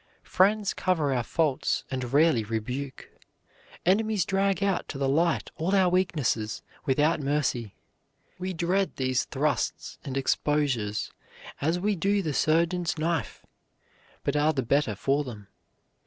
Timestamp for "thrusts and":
9.25-10.17